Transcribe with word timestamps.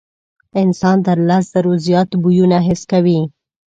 انسان 0.61 0.97
تر 1.05 1.17
لس 1.29 1.43
زرو 1.53 1.73
زیات 1.85 2.09
بویونه 2.21 2.57
حس 2.67 2.81
کوي. 2.91 3.19